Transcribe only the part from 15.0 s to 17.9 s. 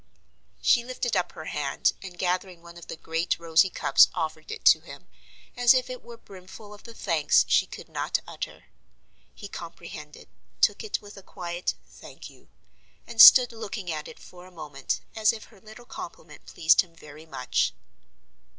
as if her little compliment pleased him very much.